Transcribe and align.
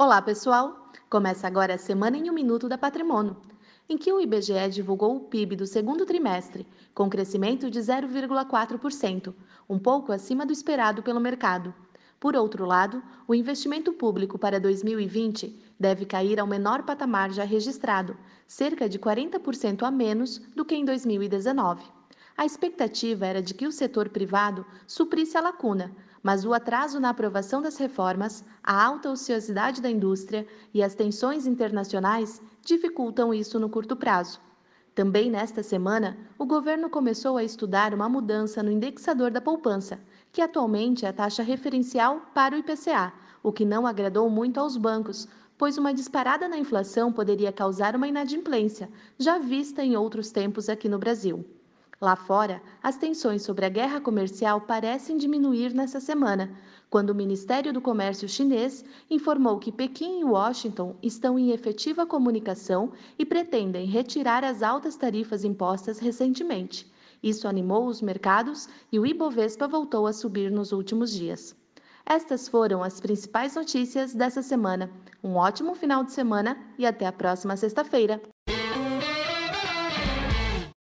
Olá, 0.00 0.22
pessoal! 0.22 0.92
Começa 1.10 1.44
agora 1.44 1.74
a 1.74 1.76
Semana 1.76 2.16
em 2.16 2.30
um 2.30 2.32
Minuto 2.32 2.68
da 2.68 2.78
Patrimônio, 2.78 3.36
em 3.88 3.98
que 3.98 4.12
o 4.12 4.20
IBGE 4.20 4.68
divulgou 4.70 5.16
o 5.16 5.20
PIB 5.22 5.56
do 5.56 5.66
segundo 5.66 6.06
trimestre, 6.06 6.64
com 6.94 7.10
crescimento 7.10 7.68
de 7.68 7.80
0,4%, 7.80 9.34
um 9.68 9.76
pouco 9.76 10.12
acima 10.12 10.46
do 10.46 10.52
esperado 10.52 11.02
pelo 11.02 11.18
mercado. 11.18 11.74
Por 12.20 12.36
outro 12.36 12.64
lado, 12.64 13.02
o 13.26 13.34
investimento 13.34 13.92
público 13.92 14.38
para 14.38 14.60
2020 14.60 15.74
deve 15.80 16.06
cair 16.06 16.38
ao 16.38 16.46
menor 16.46 16.84
patamar 16.84 17.32
já 17.32 17.42
registrado, 17.42 18.16
cerca 18.46 18.88
de 18.88 19.00
40% 19.00 19.82
a 19.82 19.90
menos 19.90 20.38
do 20.54 20.64
que 20.64 20.76
em 20.76 20.84
2019. 20.84 21.82
A 22.36 22.46
expectativa 22.46 23.26
era 23.26 23.42
de 23.42 23.52
que 23.52 23.66
o 23.66 23.72
setor 23.72 24.10
privado 24.10 24.64
suprisse 24.86 25.36
a 25.36 25.40
lacuna, 25.40 25.90
mas 26.22 26.44
o 26.44 26.52
atraso 26.52 26.98
na 27.00 27.10
aprovação 27.10 27.62
das 27.62 27.76
reformas, 27.76 28.44
a 28.62 28.84
alta 28.84 29.10
ociosidade 29.10 29.80
da 29.80 29.90
indústria 29.90 30.46
e 30.72 30.82
as 30.82 30.94
tensões 30.94 31.46
internacionais 31.46 32.40
dificultam 32.62 33.32
isso 33.32 33.58
no 33.58 33.68
curto 33.68 33.96
prazo. 33.96 34.40
Também 34.94 35.30
nesta 35.30 35.62
semana, 35.62 36.18
o 36.36 36.44
governo 36.44 36.90
começou 36.90 37.36
a 37.36 37.44
estudar 37.44 37.94
uma 37.94 38.08
mudança 38.08 38.62
no 38.62 38.72
indexador 38.72 39.30
da 39.30 39.40
poupança, 39.40 40.00
que 40.32 40.42
atualmente 40.42 41.06
é 41.06 41.08
a 41.08 41.12
taxa 41.12 41.42
referencial 41.42 42.20
para 42.34 42.56
o 42.56 42.58
IPCA, 42.58 43.12
o 43.42 43.52
que 43.52 43.64
não 43.64 43.86
agradou 43.86 44.28
muito 44.28 44.58
aos 44.58 44.76
bancos, 44.76 45.28
pois 45.56 45.78
uma 45.78 45.94
disparada 45.94 46.48
na 46.48 46.58
inflação 46.58 47.12
poderia 47.12 47.52
causar 47.52 47.96
uma 47.96 48.08
inadimplência, 48.08 48.88
já 49.18 49.38
vista 49.38 49.84
em 49.84 49.96
outros 49.96 50.30
tempos 50.30 50.68
aqui 50.68 50.88
no 50.88 50.98
Brasil. 50.98 51.44
Lá 52.00 52.14
fora, 52.14 52.62
as 52.80 52.96
tensões 52.96 53.42
sobre 53.42 53.66
a 53.66 53.68
guerra 53.68 54.00
comercial 54.00 54.60
parecem 54.60 55.16
diminuir 55.16 55.74
nessa 55.74 55.98
semana, 55.98 56.56
quando 56.88 57.10
o 57.10 57.14
Ministério 57.14 57.72
do 57.72 57.80
Comércio 57.80 58.28
chinês 58.28 58.84
informou 59.10 59.58
que 59.58 59.72
Pequim 59.72 60.20
e 60.20 60.24
Washington 60.24 60.94
estão 61.02 61.36
em 61.36 61.50
efetiva 61.50 62.06
comunicação 62.06 62.92
e 63.18 63.26
pretendem 63.26 63.84
retirar 63.86 64.44
as 64.44 64.62
altas 64.62 64.94
tarifas 64.94 65.42
impostas 65.42 65.98
recentemente. 65.98 66.88
Isso 67.20 67.48
animou 67.48 67.88
os 67.88 68.00
mercados 68.00 68.68
e 68.92 68.98
o 69.00 69.04
Ibovespa 69.04 69.66
voltou 69.66 70.06
a 70.06 70.12
subir 70.12 70.52
nos 70.52 70.70
últimos 70.70 71.10
dias. 71.10 71.56
Estas 72.06 72.46
foram 72.46 72.80
as 72.80 73.00
principais 73.00 73.56
notícias 73.56 74.14
dessa 74.14 74.40
semana. 74.40 74.88
Um 75.22 75.34
ótimo 75.34 75.74
final 75.74 76.04
de 76.04 76.12
semana 76.12 76.56
e 76.78 76.86
até 76.86 77.06
a 77.06 77.12
próxima 77.12 77.56
sexta-feira. 77.56 78.22